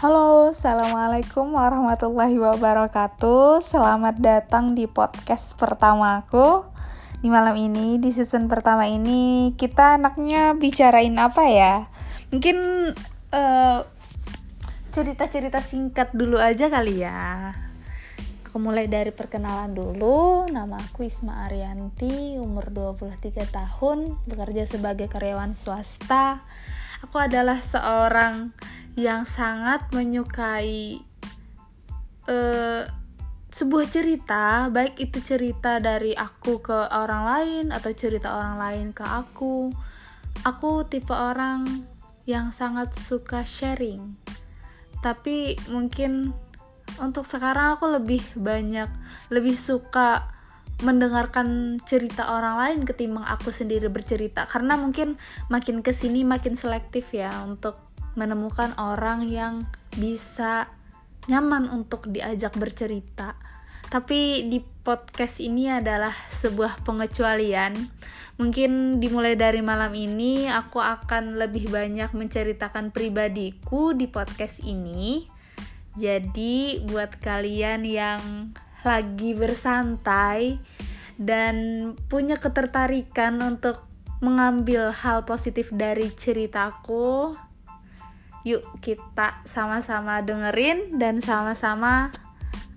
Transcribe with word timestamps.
Halo, 0.00 0.48
Assalamualaikum 0.48 1.60
warahmatullahi 1.60 2.40
wabarakatuh. 2.40 3.60
Selamat 3.60 4.16
datang 4.16 4.72
di 4.72 4.88
podcast 4.88 5.60
pertamaku 5.60 6.64
Di 7.20 7.28
malam 7.28 7.52
ini, 7.60 8.00
di 8.00 8.08
season 8.08 8.48
pertama 8.48 8.88
ini 8.88 9.52
Kita 9.60 10.00
anaknya 10.00 10.56
bicarain 10.56 11.12
apa 11.20 11.44
ya? 11.52 11.92
Mungkin 12.32 12.56
uh, 13.28 13.78
cerita-cerita 14.88 15.60
singkat 15.60 16.16
dulu 16.16 16.40
aja 16.40 16.72
kali 16.72 17.04
ya. 17.04 17.52
Aku 18.48 18.56
mulai 18.56 18.88
dari 18.88 19.12
perkenalan 19.12 19.76
dulu. 19.76 20.48
Nama 20.48 20.80
aku 20.80 21.04
Isma 21.04 21.44
Arianti, 21.44 22.40
umur 22.40 22.72
23 22.72 23.36
tahun 23.52 24.16
Bekerja 24.24 24.64
sebagai 24.64 25.12
karyawan 25.12 25.52
swasta 25.52 26.40
Aku 27.00 27.16
adalah 27.16 27.58
seorang 27.64 28.52
yang 28.92 29.24
sangat 29.24 29.88
menyukai 29.96 31.00
uh, 32.28 32.84
sebuah 33.50 33.86
cerita, 33.90 34.70
baik 34.70 35.00
itu 35.00 35.18
cerita 35.24 35.82
dari 35.82 36.14
aku 36.14 36.62
ke 36.62 36.78
orang 36.94 37.22
lain 37.26 37.64
atau 37.74 37.90
cerita 37.96 38.36
orang 38.36 38.56
lain 38.56 38.86
ke 38.94 39.02
aku. 39.02 39.72
Aku 40.46 40.86
tipe 40.86 41.12
orang 41.12 41.66
yang 42.24 42.54
sangat 42.54 42.94
suka 42.94 43.42
sharing. 43.42 44.14
Tapi 45.02 45.58
mungkin 45.72 46.30
untuk 47.02 47.26
sekarang 47.26 47.80
aku 47.80 47.90
lebih 47.90 48.22
banyak 48.38 48.88
lebih 49.32 49.56
suka 49.56 50.39
mendengarkan 50.80 51.78
cerita 51.84 52.32
orang 52.32 52.56
lain 52.56 52.80
ketimbang 52.88 53.24
aku 53.28 53.52
sendiri 53.52 53.92
bercerita 53.92 54.48
karena 54.48 54.80
mungkin 54.80 55.20
makin 55.52 55.84
ke 55.84 55.92
sini 55.92 56.24
makin 56.24 56.56
selektif 56.56 57.12
ya 57.12 57.30
untuk 57.44 57.76
menemukan 58.16 58.74
orang 58.80 59.28
yang 59.28 59.68
bisa 59.94 60.66
nyaman 61.28 61.68
untuk 61.70 62.08
diajak 62.10 62.56
bercerita. 62.56 63.36
Tapi 63.90 64.46
di 64.46 64.62
podcast 64.62 65.42
ini 65.42 65.66
adalah 65.66 66.14
sebuah 66.30 66.86
pengecualian. 66.86 67.74
Mungkin 68.38 69.02
dimulai 69.02 69.34
dari 69.34 69.60
malam 69.60 69.92
ini 69.92 70.46
aku 70.46 70.78
akan 70.78 71.36
lebih 71.36 71.68
banyak 71.68 72.14
menceritakan 72.14 72.94
pribadiku 72.94 73.92
di 73.92 74.06
podcast 74.06 74.62
ini. 74.62 75.26
Jadi 75.98 76.86
buat 76.86 77.18
kalian 77.18 77.82
yang 77.82 78.22
lagi 78.86 79.36
bersantai 79.36 80.56
dan 81.20 81.54
punya 82.08 82.40
ketertarikan 82.40 83.36
untuk 83.42 83.84
mengambil 84.20 84.92
hal 84.92 85.24
positif 85.24 85.72
dari 85.72 86.12
ceritaku, 86.12 87.32
Yuk 88.40 88.64
kita 88.80 89.44
sama-sama 89.44 90.24
dengerin 90.24 90.96
dan 90.96 91.20
sama-sama 91.20 92.08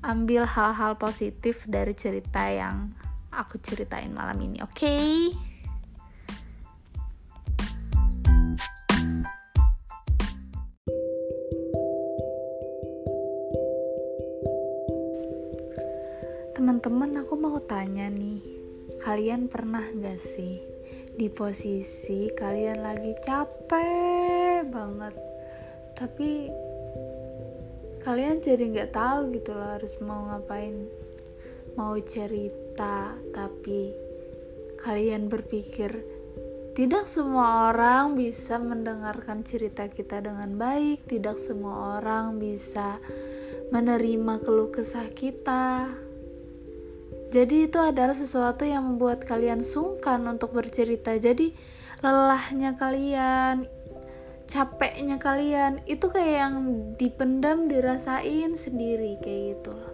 ambil 0.03 0.43
hal-hal 0.43 0.99
positif 0.99 1.63
dari 1.71 1.95
cerita 1.95 2.43
yang 2.51 2.91
aku 3.31 3.63
ceritain 3.63 4.11
malam 4.11 4.35
ini. 4.43 4.59
Oke? 4.59 4.83
Okay? 4.83 5.52
Teman-teman, 16.73 17.21
aku 17.21 17.38
mau 17.38 17.61
tanya 17.61 18.09
nih, 18.09 18.41
kalian 19.05 19.45
pernah 19.45 19.85
gak 19.93 20.17
sih 20.17 20.57
di 21.13 21.30
posisi 21.30 22.33
kalian 22.33 22.81
lagi 22.81 23.13
capek 23.21 24.65
banget 24.73 25.13
tapi 25.93 26.49
kalian 28.02 28.42
jadi 28.42 28.65
nggak 28.73 28.89
tahu 28.89 29.37
gitu 29.37 29.53
loh 29.53 29.77
harus 29.77 29.93
mau 30.02 30.25
ngapain 30.33 30.89
mau 31.77 31.93
cerita 32.02 33.21
tapi 33.30 33.93
kalian 34.81 35.30
berpikir 35.30 36.02
tidak 36.73 37.05
semua 37.05 37.69
orang 37.69 38.17
bisa 38.17 38.58
mendengarkan 38.58 39.45
cerita 39.45 39.86
kita 39.93 40.25
dengan 40.25 40.58
baik 40.58 41.05
tidak 41.05 41.37
semua 41.37 42.02
orang 42.02 42.42
bisa 42.42 42.98
menerima 43.69 44.42
keluh 44.42 44.73
kesah 44.73 45.14
kita 45.14 45.93
jadi 47.33 47.66
itu 47.66 47.82
adalah 47.82 48.14
sesuatu 48.14 48.61
yang 48.61 48.86
membuat 48.86 49.26
kalian 49.26 49.66
sungkan 49.66 50.21
untuk 50.30 50.54
bercerita. 50.54 51.17
Jadi 51.17 51.49
lelahnya 52.05 52.77
kalian 52.77 53.66
capeknya 54.45 55.17
kalian 55.17 55.82
itu 55.89 56.14
kayak 56.14 56.36
yang 56.45 56.55
dipendam 56.93 57.66
dirasain 57.66 58.54
sendiri 58.54 59.17
kayak 59.17 59.58
gitu 59.58 59.73
loh. 59.73 59.93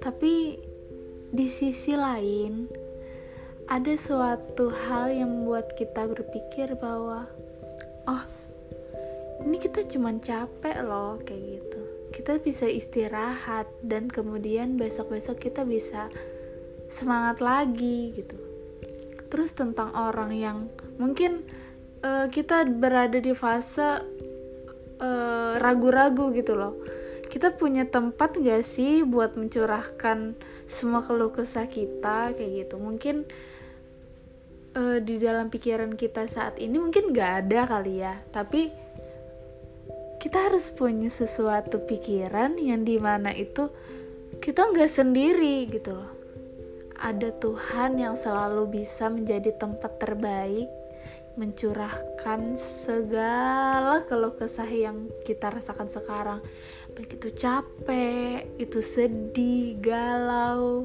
Tapi 0.00 0.56
di 1.28 1.46
sisi 1.52 1.92
lain 1.92 2.64
ada 3.68 3.92
suatu 3.92 4.72
hal 4.72 5.12
yang 5.12 5.28
membuat 5.28 5.76
kita 5.76 6.08
berpikir 6.08 6.80
bahwa 6.80 7.28
oh 8.08 8.24
ini 9.44 9.60
kita 9.60 9.84
cuma 9.84 10.16
capek 10.16 10.80
loh 10.80 11.20
kayak 11.20 11.60
gitu. 11.60 11.80
Kita 12.08 12.40
bisa 12.40 12.64
istirahat 12.64 13.68
dan 13.84 14.08
kemudian 14.08 14.80
besok-besok 14.80 15.44
kita 15.44 15.68
bisa 15.68 16.08
semangat 16.90 17.38
lagi 17.38 18.12
gitu. 18.18 18.36
Terus 19.30 19.54
tentang 19.54 19.94
orang 19.94 20.34
yang 20.34 20.66
mungkin 20.98 21.46
uh, 22.02 22.26
kita 22.26 22.66
berada 22.66 23.22
di 23.22 23.30
fase 23.32 24.02
eh, 25.00 25.54
ragu-ragu 25.56 26.28
uh, 26.28 26.34
gitu 26.34 26.58
loh. 26.58 26.74
Kita 27.30 27.54
punya 27.54 27.86
tempat 27.86 28.36
gak 28.42 28.66
sih 28.66 29.06
buat 29.06 29.38
mencurahkan 29.38 30.34
semua 30.66 31.00
keluh 31.00 31.30
kesah 31.30 31.70
kita 31.70 32.34
kayak 32.34 32.66
gitu? 32.66 32.76
Mungkin 32.82 33.22
uh, 34.74 34.98
di 34.98 35.22
dalam 35.22 35.46
pikiran 35.46 35.94
kita 35.94 36.26
saat 36.26 36.58
ini 36.58 36.76
mungkin 36.82 37.14
gak 37.14 37.46
ada 37.46 37.70
kali 37.70 38.02
ya. 38.02 38.18
Tapi 38.34 38.90
kita 40.20 40.50
harus 40.50 40.68
punya 40.74 41.08
sesuatu 41.08 41.80
pikiran 41.86 42.58
yang 42.58 42.84
di 42.84 43.00
mana 43.00 43.32
itu 43.32 43.72
kita 44.36 44.68
nggak 44.68 44.90
sendiri 44.92 45.64
gitu 45.72 45.96
loh 45.96 46.19
ada 47.00 47.32
Tuhan 47.32 47.96
yang 47.96 48.14
selalu 48.14 48.84
bisa 48.84 49.08
menjadi 49.08 49.56
tempat 49.56 49.96
terbaik 49.96 50.68
mencurahkan 51.40 52.60
segala 52.60 54.04
keluh 54.04 54.36
kesah 54.36 54.68
yang 54.68 55.08
kita 55.24 55.48
rasakan 55.48 55.88
sekarang. 55.88 56.40
Baik 56.92 57.16
itu 57.16 57.32
capek, 57.32 58.44
itu 58.60 58.84
sedih, 58.84 59.80
galau, 59.80 60.84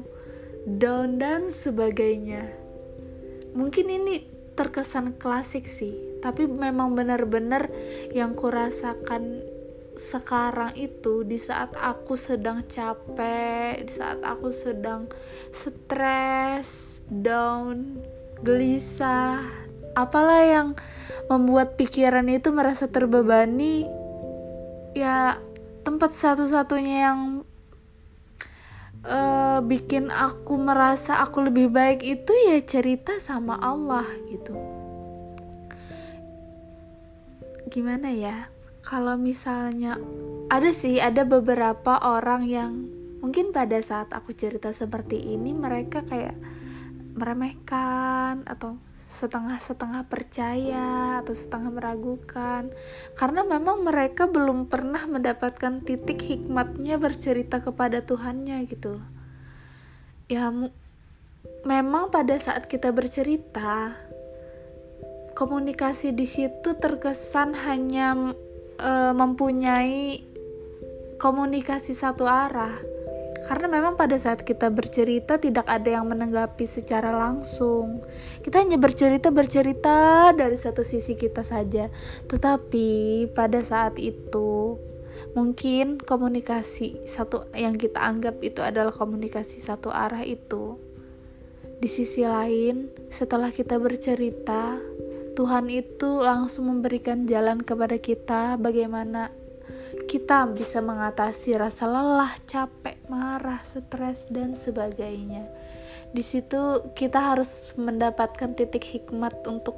down 0.64 1.20
dan 1.20 1.52
sebagainya. 1.52 2.48
Mungkin 3.52 3.86
ini 3.92 4.24
terkesan 4.56 5.20
klasik 5.20 5.68
sih 5.68 6.16
tapi 6.26 6.42
memang 6.50 6.98
benar-benar 6.98 7.70
yang 8.10 8.34
kurasakan 8.34 9.45
sekarang 9.96 10.76
itu 10.76 11.24
di 11.24 11.40
saat 11.40 11.72
aku 11.72 12.20
sedang 12.20 12.68
capek, 12.68 13.80
di 13.80 13.92
saat 13.92 14.20
aku 14.20 14.52
sedang 14.52 15.08
stres, 15.50 17.00
down, 17.08 17.96
gelisah, 18.44 19.40
apalah 19.96 20.44
yang 20.44 20.68
membuat 21.32 21.80
pikiran 21.80 22.28
itu 22.28 22.52
merasa 22.52 22.86
terbebani 22.86 23.88
ya 24.92 25.40
tempat 25.80 26.12
satu-satunya 26.12 26.96
yang 27.08 27.20
uh, 29.00 29.58
bikin 29.64 30.12
aku 30.12 30.60
merasa 30.60 31.24
aku 31.24 31.48
lebih 31.48 31.72
baik 31.72 32.04
itu 32.04 32.32
ya 32.52 32.60
cerita 32.60 33.16
sama 33.16 33.56
Allah 33.56 34.04
gitu. 34.28 34.52
Gimana 37.72 38.12
ya 38.12 38.55
kalau 38.86 39.18
misalnya 39.18 39.98
ada 40.46 40.70
sih 40.70 41.02
ada 41.02 41.26
beberapa 41.26 41.98
orang 41.98 42.46
yang 42.46 42.86
mungkin 43.18 43.50
pada 43.50 43.82
saat 43.82 44.14
aku 44.14 44.30
cerita 44.30 44.70
seperti 44.70 45.34
ini 45.34 45.50
mereka 45.50 46.06
kayak 46.06 46.38
meremehkan 47.18 48.46
atau 48.46 48.78
setengah-setengah 49.10 50.06
percaya 50.06 51.18
atau 51.18 51.34
setengah 51.34 51.74
meragukan. 51.74 52.70
Karena 53.18 53.42
memang 53.42 53.82
mereka 53.82 54.30
belum 54.30 54.70
pernah 54.70 55.02
mendapatkan 55.08 55.82
titik 55.82 56.22
hikmatnya 56.22 57.00
bercerita 57.00 57.64
kepada 57.64 58.06
Tuhannya 58.06 58.62
gitu. 58.70 59.02
Ya 60.30 60.52
memang 61.66 62.14
pada 62.14 62.38
saat 62.38 62.70
kita 62.70 62.94
bercerita 62.94 63.96
komunikasi 65.34 66.14
di 66.14 66.26
situ 66.28 66.76
terkesan 66.76 67.52
hanya 67.66 68.36
e, 68.76 68.92
mempunyai 69.12 70.22
komunikasi 71.16 71.96
satu 71.96 72.28
arah 72.28 72.76
karena 73.46 73.70
memang 73.70 73.94
pada 73.94 74.18
saat 74.18 74.42
kita 74.42 74.74
bercerita 74.74 75.38
tidak 75.38 75.70
ada 75.70 75.86
yang 75.86 76.10
menanggapi 76.10 76.66
secara 76.66 77.14
langsung. 77.14 78.02
Kita 78.42 78.58
hanya 78.58 78.74
bercerita 78.74 79.30
bercerita 79.30 80.34
dari 80.34 80.58
satu 80.58 80.82
sisi 80.82 81.14
kita 81.14 81.46
saja. 81.46 81.86
Tetapi 82.26 82.88
pada 83.30 83.62
saat 83.62 84.02
itu 84.02 84.74
mungkin 85.38 86.02
komunikasi 86.02 87.06
satu 87.06 87.46
yang 87.54 87.78
kita 87.78 88.02
anggap 88.02 88.42
itu 88.42 88.66
adalah 88.66 88.90
komunikasi 88.90 89.62
satu 89.62 89.94
arah 89.94 90.26
itu 90.26 90.76
di 91.76 91.88
sisi 91.88 92.24
lain 92.24 92.88
setelah 93.12 93.52
kita 93.52 93.76
bercerita 93.76 94.80
Tuhan 95.36 95.68
itu 95.68 96.24
langsung 96.24 96.72
memberikan 96.72 97.28
jalan 97.28 97.60
kepada 97.60 98.00
kita 98.00 98.56
bagaimana 98.56 99.28
kita 100.08 100.48
bisa 100.48 100.80
mengatasi 100.80 101.60
rasa 101.60 101.84
lelah, 101.84 102.32
capek, 102.48 102.96
marah, 103.12 103.60
stres 103.60 104.32
dan 104.32 104.56
sebagainya. 104.56 105.44
Di 106.16 106.24
situ 106.24 106.80
kita 106.96 107.36
harus 107.36 107.76
mendapatkan 107.76 108.56
titik 108.56 108.80
hikmat 108.80 109.44
untuk 109.44 109.76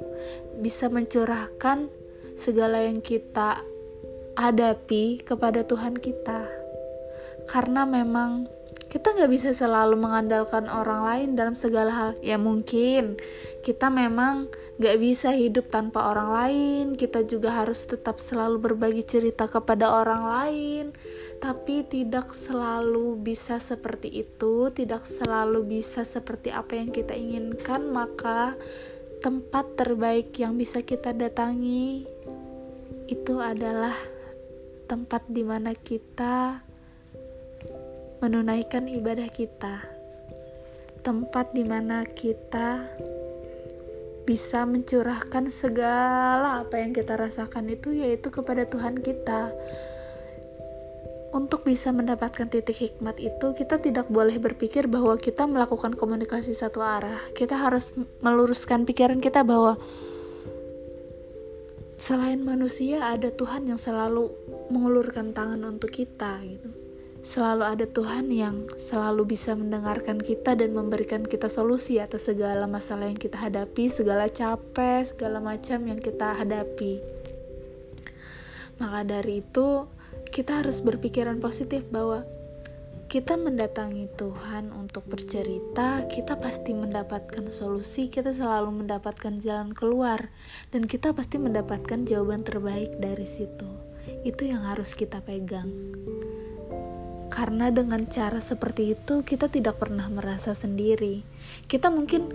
bisa 0.63 0.87
mencurahkan 0.87 1.91
segala 2.39 2.79
yang 2.87 3.03
kita 3.03 3.59
hadapi 4.39 5.19
kepada 5.27 5.67
Tuhan 5.67 5.99
kita. 5.99 6.47
Karena 7.51 7.83
memang 7.83 8.47
kita 8.89 9.13
nggak 9.13 9.29
bisa 9.29 9.53
selalu 9.53 10.01
mengandalkan 10.01 10.65
orang 10.65 11.05
lain 11.05 11.29
dalam 11.37 11.53
segala 11.53 11.93
hal. 11.93 12.11
Ya 12.25 12.41
mungkin 12.41 13.21
kita 13.61 13.93
memang 13.93 14.49
nggak 14.81 14.97
bisa 14.97 15.29
hidup 15.29 15.69
tanpa 15.69 16.09
orang 16.09 16.29
lain. 16.33 16.85
Kita 16.97 17.21
juga 17.21 17.53
harus 17.53 17.85
tetap 17.85 18.17
selalu 18.17 18.57
berbagi 18.57 19.05
cerita 19.05 19.45
kepada 19.45 19.93
orang 19.93 20.23
lain. 20.25 20.85
Tapi 21.37 21.85
tidak 21.85 22.33
selalu 22.33 23.21
bisa 23.21 23.61
seperti 23.61 24.25
itu 24.25 24.73
tidak 24.73 25.05
selalu 25.05 25.79
bisa 25.79 26.03
seperti 26.03 26.51
apa 26.51 26.75
yang 26.75 26.91
kita 26.91 27.15
inginkan 27.15 27.87
maka 27.93 28.57
tempat 29.23 29.79
terbaik 29.79 30.35
yang 30.35 30.55
bisa 30.59 30.83
kita 30.83 31.15
datangi 31.15 32.03
itu 33.07 33.35
adalah 33.39 33.95
tempat 34.87 35.27
di 35.27 35.43
mana 35.43 35.71
kita 35.75 36.68
menunaikan 38.19 38.83
ibadah 38.91 39.31
kita, 39.31 39.79
tempat 41.07 41.55
di 41.55 41.63
mana 41.63 42.03
kita 42.03 42.83
bisa 44.27 44.67
mencurahkan 44.67 45.47
segala 45.47 46.61
apa 46.67 46.83
yang 46.83 46.91
kita 46.91 47.15
rasakan 47.15 47.71
itu 47.71 47.95
yaitu 47.95 48.27
kepada 48.27 48.67
Tuhan 48.67 48.99
kita. 48.99 49.55
Untuk 51.31 51.63
bisa 51.63 51.95
mendapatkan 51.95 52.49
titik 52.49 52.75
hikmat 52.75 53.21
itu, 53.21 53.53
kita 53.55 53.79
tidak 53.79 54.09
boleh 54.11 54.35
berpikir 54.41 54.89
bahwa 54.89 55.15
kita 55.15 55.45
melakukan 55.45 55.93
komunikasi 55.95 56.57
satu 56.57 56.81
arah. 56.81 57.21
Kita 57.37 57.55
harus 57.55 57.93
meluruskan 58.19 58.83
pikiran 58.83 59.21
kita 59.21 59.45
bahwa 59.45 59.77
selain 62.01 62.41
manusia 62.41 63.13
ada 63.13 63.29
Tuhan 63.29 63.69
yang 63.69 63.77
selalu 63.77 64.33
mengulurkan 64.73 65.31
tangan 65.31 65.61
untuk 65.69 65.93
kita 65.93 66.41
gitu 66.43 66.78
selalu 67.23 67.63
ada 67.67 67.85
Tuhan 67.85 68.31
yang 68.31 68.67
selalu 68.79 69.35
bisa 69.35 69.53
mendengarkan 69.53 70.19
kita 70.19 70.55
dan 70.55 70.71
memberikan 70.71 71.27
kita 71.27 71.51
solusi 71.51 71.99
atas 71.99 72.31
segala 72.31 72.65
masalah 72.65 73.11
yang 73.11 73.19
kita 73.19 73.35
hadapi, 73.35 73.91
segala 73.91 74.31
capek, 74.31 75.03
segala 75.03 75.43
macam 75.43 75.83
yang 75.87 75.99
kita 75.99 76.35
hadapi. 76.35 77.03
Maka 78.79 79.03
dari 79.03 79.43
itu, 79.43 79.85
kita 80.31 80.63
harus 80.63 80.79
berpikiran 80.79 81.43
positif 81.43 81.83
bahwa 81.91 82.23
kita 83.09 83.41
mendatangi 83.41 84.05
Tuhan 84.21 84.69
untuk 84.69 85.01
bercerita, 85.09 86.05
kita 86.07 86.37
pasti 86.37 86.77
mendapatkan 86.77 87.49
solusi, 87.49 88.05
kita 88.05 88.31
selalu 88.31 88.85
mendapatkan 88.85 89.41
jalan 89.41 89.73
keluar, 89.73 90.29
dan 90.69 90.85
kita 90.85 91.11
pasti 91.17 91.41
mendapatkan 91.41 92.05
jawaban 92.05 92.45
terbaik 92.45 92.93
dari 93.01 93.25
situ. 93.25 93.65
Itu 94.21 94.45
yang 94.45 94.61
harus 94.61 94.93
kita 94.93 95.25
pegang 95.25 95.67
karena 97.29 97.69
dengan 97.69 98.09
cara 98.09 98.41
seperti 98.41 98.97
itu 98.97 99.21
kita 99.21 99.47
tidak 99.47 99.77
pernah 99.79 100.09
merasa 100.09 100.51
sendiri. 100.57 101.21
Kita 101.69 101.93
mungkin 101.93 102.27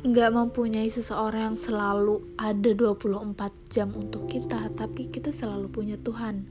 nggak 0.00 0.30
mempunyai 0.32 0.88
seseorang 0.88 1.52
yang 1.52 1.58
selalu 1.60 2.24
ada 2.40 2.72
24 2.72 3.36
jam 3.68 3.92
untuk 3.92 4.32
kita 4.32 4.72
tapi 4.72 5.12
kita 5.12 5.28
selalu 5.28 5.68
punya 5.68 6.00
Tuhan 6.00 6.48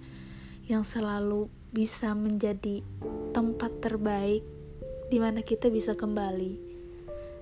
yang 0.70 0.86
selalu 0.86 1.50
bisa 1.74 2.14
menjadi 2.14 2.86
tempat 3.34 3.82
terbaik 3.82 4.46
di 5.10 5.18
mana 5.18 5.42
kita 5.42 5.74
bisa 5.74 5.98
kembali. 5.98 6.70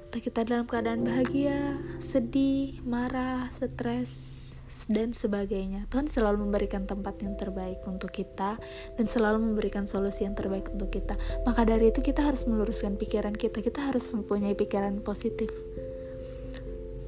Entah 0.07 0.23
kita 0.23 0.47
dalam 0.47 0.63
keadaan 0.63 1.03
bahagia, 1.03 1.75
sedih, 1.99 2.79
marah, 2.87 3.51
stres, 3.51 4.55
dan 4.67 5.15
sebagainya. 5.15 5.87
Tuhan 5.87 6.11
selalu 6.11 6.43
memberikan 6.43 6.83
tempat 6.83 7.23
yang 7.23 7.39
terbaik 7.39 7.79
untuk 7.87 8.11
kita 8.11 8.59
dan 8.99 9.05
selalu 9.07 9.39
memberikan 9.39 9.87
solusi 9.87 10.27
yang 10.27 10.35
terbaik 10.35 10.67
untuk 10.75 10.91
kita. 10.91 11.15
Maka 11.47 11.63
dari 11.63 11.89
itu 11.89 12.03
kita 12.03 12.27
harus 12.27 12.43
meluruskan 12.45 12.99
pikiran 12.99 13.31
kita. 13.31 13.63
Kita 13.63 13.87
harus 13.87 14.03
mempunyai 14.11 14.53
pikiran 14.53 14.99
positif. 15.01 15.47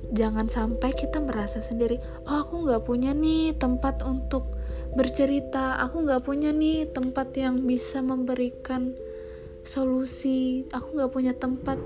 Jangan 0.10 0.50
sampai 0.50 0.90
kita 0.98 1.22
merasa 1.22 1.62
sendiri, 1.62 2.02
oh 2.26 2.42
aku 2.42 2.66
nggak 2.66 2.82
punya 2.82 3.14
nih 3.14 3.54
tempat 3.54 4.02
untuk 4.02 4.42
bercerita, 4.98 5.78
aku 5.86 6.02
nggak 6.02 6.26
punya 6.26 6.50
nih 6.50 6.90
tempat 6.90 7.30
yang 7.38 7.62
bisa 7.62 8.02
memberikan 8.02 8.90
solusi, 9.62 10.66
aku 10.74 10.98
nggak 10.98 11.14
punya 11.14 11.38
tempat 11.38 11.78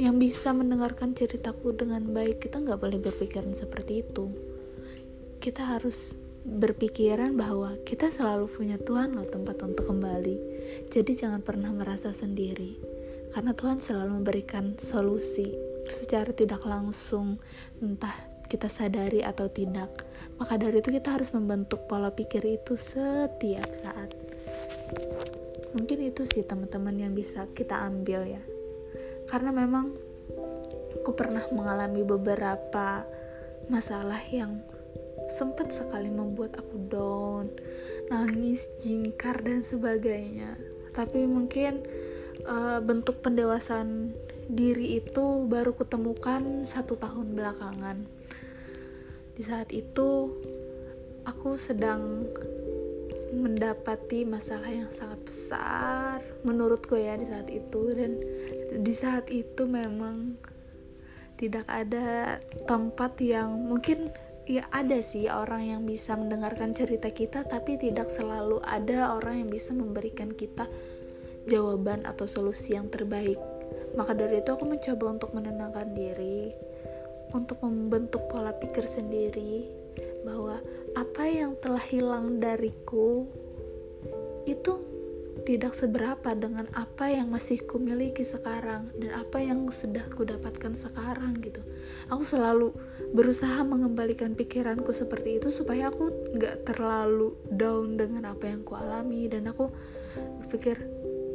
yang 0.00 0.16
bisa 0.16 0.56
mendengarkan 0.56 1.12
ceritaku 1.12 1.76
dengan 1.76 2.08
baik. 2.08 2.40
Kita 2.40 2.56
nggak 2.56 2.80
boleh 2.80 3.04
berpikiran 3.04 3.52
seperti 3.52 4.00
itu 4.00 4.55
kita 5.46 5.62
harus 5.62 6.18
berpikiran 6.42 7.38
bahwa 7.38 7.70
kita 7.86 8.10
selalu 8.10 8.50
punya 8.50 8.82
Tuhan 8.82 9.14
loh 9.14 9.30
tempat 9.30 9.62
untuk 9.62 9.86
kembali. 9.86 10.34
Jadi 10.90 11.14
jangan 11.14 11.38
pernah 11.38 11.70
merasa 11.70 12.10
sendiri. 12.10 12.74
Karena 13.30 13.54
Tuhan 13.54 13.78
selalu 13.78 14.18
memberikan 14.18 14.74
solusi 14.74 15.46
secara 15.86 16.34
tidak 16.34 16.66
langsung, 16.66 17.38
entah 17.78 18.10
kita 18.50 18.66
sadari 18.66 19.22
atau 19.22 19.46
tidak. 19.46 19.86
Maka 20.42 20.58
dari 20.58 20.82
itu 20.82 20.90
kita 20.90 21.14
harus 21.14 21.30
membentuk 21.30 21.86
pola 21.86 22.10
pikir 22.10 22.42
itu 22.42 22.74
setiap 22.74 23.70
saat. 23.70 24.10
Mungkin 25.78 26.10
itu 26.10 26.26
sih 26.26 26.42
teman-teman 26.42 26.98
yang 26.98 27.14
bisa 27.14 27.46
kita 27.54 27.86
ambil 27.86 28.26
ya. 28.26 28.42
Karena 29.30 29.54
memang 29.54 29.94
aku 31.06 31.14
pernah 31.14 31.46
mengalami 31.54 32.02
beberapa 32.02 33.06
masalah 33.70 34.18
yang 34.34 34.74
sempat 35.30 35.74
sekali 35.74 36.08
membuat 36.08 36.58
aku 36.58 36.76
down, 36.90 37.46
nangis, 38.10 38.70
jingkar 38.82 39.42
dan 39.42 39.60
sebagainya. 39.60 40.54
Tapi 40.94 41.26
mungkin 41.26 41.82
uh, 42.46 42.78
bentuk 42.80 43.20
pendewasaan 43.20 44.14
diri 44.46 45.02
itu 45.02 45.46
baru 45.50 45.74
kutemukan 45.74 46.62
satu 46.62 46.94
tahun 46.94 47.34
belakangan. 47.34 47.98
Di 49.36 49.42
saat 49.42 49.68
itu 49.74 50.32
aku 51.26 51.58
sedang 51.58 52.24
mendapati 53.36 54.24
masalah 54.24 54.70
yang 54.70 54.88
sangat 54.88 55.20
besar 55.26 56.22
menurutku 56.46 56.96
ya 56.96 57.18
di 57.20 57.26
saat 57.28 57.50
itu 57.52 57.92
dan 57.92 58.16
di 58.80 58.94
saat 58.96 59.28
itu 59.28 59.68
memang 59.68 60.38
tidak 61.36 61.68
ada 61.68 62.40
tempat 62.64 63.20
yang 63.20 63.52
mungkin 63.68 64.08
ya 64.46 64.62
ada 64.70 65.02
sih 65.02 65.26
orang 65.26 65.66
yang 65.66 65.82
bisa 65.82 66.14
mendengarkan 66.14 66.70
cerita 66.72 67.10
kita 67.10 67.42
tapi 67.42 67.76
tidak 67.76 68.06
selalu 68.06 68.62
ada 68.62 69.18
orang 69.18 69.42
yang 69.42 69.50
bisa 69.50 69.74
memberikan 69.74 70.30
kita 70.30 70.70
jawaban 71.50 72.06
atau 72.06 72.26
solusi 72.26 72.74
yang 72.78 72.86
terbaik. 72.90 73.38
Maka 73.98 74.14
dari 74.14 74.42
itu 74.42 74.50
aku 74.54 74.66
mencoba 74.66 75.18
untuk 75.18 75.30
menenangkan 75.34 75.88
diri 75.94 76.50
untuk 77.34 77.58
membentuk 77.64 78.22
pola 78.30 78.54
pikir 78.54 78.86
sendiri 78.86 79.66
bahwa 80.22 80.62
apa 80.94 81.24
yang 81.26 81.58
telah 81.58 81.82
hilang 81.82 82.38
dariku 82.38 83.26
itu 84.46 84.78
tidak 85.44 85.76
seberapa 85.76 86.32
dengan 86.32 86.64
apa 86.72 87.12
yang 87.12 87.28
masih 87.28 87.60
kumiliki 87.68 88.24
sekarang 88.24 88.88
dan 88.96 89.20
apa 89.20 89.42
yang 89.44 89.68
sudah 89.68 90.06
kudapatkan 90.16 90.72
sekarang 90.72 91.36
gitu. 91.44 91.60
Aku 92.08 92.24
selalu 92.24 92.72
berusaha 93.12 93.60
mengembalikan 93.66 94.32
pikiranku 94.32 94.94
seperti 94.96 95.42
itu 95.42 95.52
supaya 95.52 95.92
aku 95.92 96.08
nggak 96.38 96.64
terlalu 96.64 97.36
down 97.52 98.00
dengan 98.00 98.32
apa 98.32 98.48
yang 98.48 98.64
ku 98.64 98.78
alami. 98.78 99.28
Dan 99.28 99.50
aku 99.52 99.68
berpikir 100.46 100.80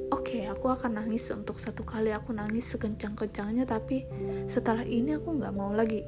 oke 0.10 0.26
okay, 0.26 0.50
aku 0.50 0.72
akan 0.74 0.98
nangis 0.98 1.30
untuk 1.30 1.62
satu 1.62 1.86
kali 1.86 2.10
aku 2.10 2.34
nangis 2.34 2.74
sekencang-kencangnya 2.74 3.70
tapi 3.70 4.08
setelah 4.50 4.84
ini 4.88 5.20
aku 5.20 5.38
nggak 5.38 5.54
mau 5.54 5.76
lagi 5.76 6.02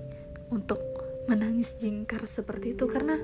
untuk 0.50 0.82
menangis 1.30 1.78
jingkar 1.78 2.26
seperti 2.26 2.74
itu. 2.74 2.90
Karena 2.90 3.20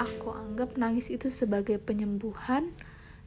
aku 0.00 0.28
anggap 0.32 0.80
nangis 0.80 1.12
itu 1.12 1.28
sebagai 1.28 1.76
penyembuhan 1.76 2.72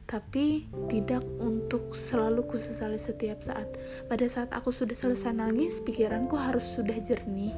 tapi 0.04 0.68
tidak 0.92 1.24
untuk 1.40 1.96
selalu 1.96 2.44
kusesali 2.44 3.00
setiap 3.00 3.40
saat. 3.40 3.66
Pada 4.06 4.26
saat 4.28 4.52
aku 4.52 4.68
sudah 4.68 4.94
selesai 4.94 5.32
nangis, 5.32 5.80
pikiranku 5.80 6.36
harus 6.36 6.64
sudah 6.64 6.96
jernih. 7.00 7.56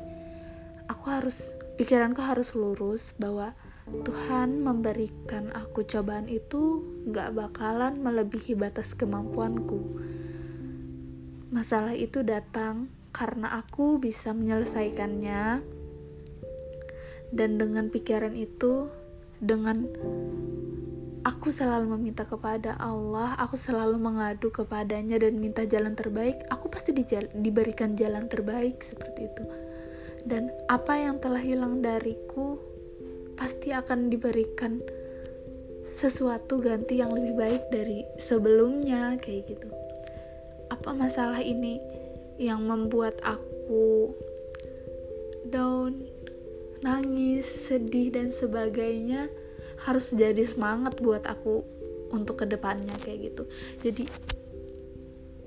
Aku 0.86 1.10
harus 1.10 1.52
pikiranku 1.74 2.22
harus 2.22 2.54
lurus 2.54 3.12
bahwa 3.18 3.50
Tuhan 3.86 4.62
memberikan 4.66 5.50
aku 5.54 5.86
cobaan 5.86 6.26
itu 6.26 6.82
gak 7.10 7.34
bakalan 7.34 8.02
melebihi 8.02 8.58
batas 8.58 8.94
kemampuanku. 8.98 10.02
Masalah 11.54 11.94
itu 11.94 12.26
datang 12.26 12.90
karena 13.14 13.58
aku 13.58 14.02
bisa 14.02 14.34
menyelesaikannya, 14.34 15.62
dan 17.34 17.50
dengan 17.58 17.88
pikiran 17.90 18.34
itu, 18.34 18.90
dengan 19.38 19.86
aku 21.26 21.50
selalu 21.50 21.98
meminta 21.98 22.22
kepada 22.22 22.78
Allah, 22.78 23.34
aku 23.42 23.58
selalu 23.58 23.98
mengadu 23.98 24.54
kepadanya 24.54 25.18
dan 25.18 25.42
minta 25.42 25.66
jalan 25.66 25.98
terbaik, 25.98 26.38
aku 26.54 26.70
pasti 26.70 26.94
diberikan 27.34 27.98
jalan 27.98 28.30
terbaik 28.30 28.78
seperti 28.78 29.26
itu. 29.26 29.44
Dan 30.22 30.46
apa 30.70 30.94
yang 30.94 31.18
telah 31.18 31.42
hilang 31.42 31.82
dariku 31.82 32.62
pasti 33.34 33.74
akan 33.74 34.06
diberikan 34.06 34.78
sesuatu 35.90 36.62
ganti 36.62 37.02
yang 37.02 37.10
lebih 37.10 37.34
baik 37.34 37.62
dari 37.74 38.06
sebelumnya 38.22 39.18
kayak 39.18 39.50
gitu. 39.50 39.68
Apa 40.70 40.94
masalah 40.94 41.42
ini 41.42 41.82
yang 42.38 42.62
membuat 42.62 43.18
aku 43.26 44.14
down, 45.50 46.06
nangis, 46.86 47.46
sedih 47.46 48.14
dan 48.14 48.30
sebagainya? 48.30 49.26
Harus 49.84 50.14
jadi 50.16 50.40
semangat 50.46 50.96
buat 51.02 51.26
aku 51.28 51.60
untuk 52.14 52.40
ke 52.40 52.46
depannya 52.48 52.94
kayak 53.02 53.32
gitu. 53.32 53.42
Jadi 53.82 54.04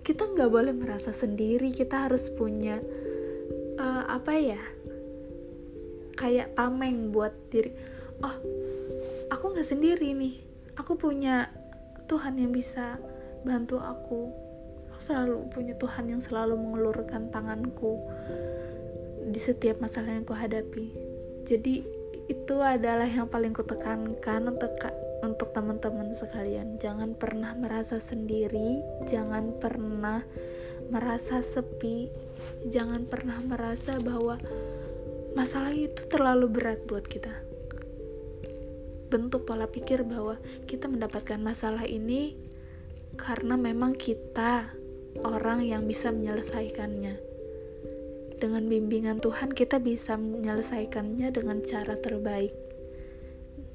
kita 0.03 0.25
nggak 0.25 0.50
boleh 0.50 0.74
merasa 0.74 1.13
sendiri 1.13 1.69
kita 1.69 2.09
harus 2.09 2.33
punya 2.33 2.81
uh, 3.77 4.03
apa 4.09 4.33
ya 4.33 4.62
kayak 6.17 6.57
tameng 6.57 7.13
buat 7.13 7.31
diri. 7.53 7.71
Oh 8.19 8.36
aku 9.29 9.55
nggak 9.55 9.69
sendiri 9.69 10.12
nih. 10.17 10.36
Aku 10.81 10.98
punya 10.98 11.48
Tuhan 12.09 12.41
yang 12.41 12.51
bisa 12.51 12.98
bantu 13.45 13.77
aku. 13.79 14.33
Aku 14.91 15.00
selalu 15.00 15.48
punya 15.53 15.77
Tuhan 15.77 16.09
yang 16.12 16.21
selalu 16.24 16.57
mengelurkan 16.57 17.29
tanganku 17.29 18.01
di 19.29 19.39
setiap 19.39 19.77
masalah 19.79 20.17
yang 20.17 20.25
aku 20.25 20.36
hadapi. 20.36 20.86
Jadi 21.45 21.98
itu 22.29 22.62
adalah 22.62 23.09
yang 23.09 23.25
paling 23.25 23.57
kutekankan 23.57 24.53
untuk 24.53 24.69
untuk 25.25 25.50
teman-teman 25.51 26.13
sekalian. 26.13 26.77
Jangan 26.77 27.17
pernah 27.17 27.57
merasa 27.57 27.98
sendiri 27.98 28.79
jangan 29.09 29.57
pernah 29.57 30.21
merasa 30.93 31.41
sepi 31.41 32.09
jangan 32.69 33.05
pernah 33.05 33.41
merasa 33.45 33.98
bahwa 34.01 34.38
masalah 35.33 35.74
itu 35.74 36.05
terlalu 36.05 36.53
berat 36.53 36.79
buat 36.86 37.05
kita. 37.09 37.33
Bentuk 39.09 39.50
pola 39.50 39.65
pikir 39.65 40.05
bahwa 40.05 40.38
kita 40.69 40.86
mendapatkan 40.86 41.41
masalah 41.41 41.89
ini 41.89 42.38
karena 43.17 43.57
memang 43.57 43.98
kita 43.98 44.69
orang 45.25 45.65
yang 45.65 45.89
bisa 45.89 46.13
menyelesaikannya 46.13 47.28
dengan 48.39 48.63
bimbingan 48.65 49.19
Tuhan 49.19 49.51
kita 49.51 49.84
bisa 49.84 50.15
menyelesaikannya 50.15 51.29
dengan 51.36 51.60
cara 51.60 52.00
terbaik. 52.00 52.55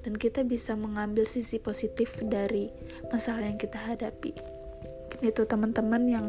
Dan 0.04 0.20
kita 0.20 0.44
bisa 0.44 0.76
mengambil 0.76 1.24
sisi 1.24 1.56
positif 1.60 2.20
dari 2.24 2.68
masalah 3.08 3.44
yang 3.48 3.56
kita 3.56 3.76
hadapi. 3.76 4.36
Itu 5.24 5.48
teman-teman 5.48 6.02
yang 6.08 6.26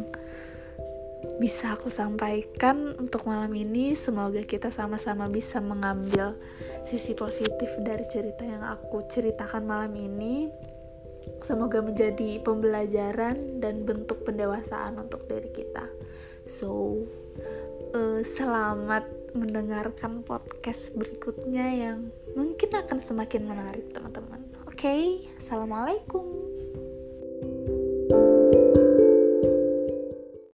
bisa 1.39 1.75
aku 1.75 1.92
sampaikan 1.92 2.96
untuk 2.96 3.27
malam 3.27 3.51
ini. 3.51 3.92
Semoga 3.92 4.44
kita 4.48 4.72
sama-sama 4.72 5.27
bisa 5.27 5.60
mengambil 5.60 6.36
sisi 6.88 7.12
positif 7.18 7.68
dari 7.84 8.08
cerita 8.08 8.48
yang 8.48 8.63
aku 8.63 9.04
ceritakan 9.12 9.63
malam 9.68 9.92
ini. 9.96 10.48
Semoga 11.44 11.82
menjadi 11.82 12.39
pembelajaran 12.46 13.60
dan 13.60 13.84
bentuk 13.84 14.24
pendewasaan 14.24 14.96
untuk 15.01 15.25
diri 15.27 15.51
kita. 15.51 15.89
So 16.46 17.01
uh, 17.95 18.19
selamat 18.21 19.07
mendengarkan 19.31 20.21
podcast 20.27 20.91
berikutnya 20.99 21.65
yang 21.71 21.99
mungkin 22.35 22.69
akan 22.75 22.99
semakin 22.99 23.47
menarik 23.47 23.87
teman-teman. 23.95 24.43
Oke, 24.67 24.83
okay? 24.83 25.01
assalamualaikum. 25.39 26.44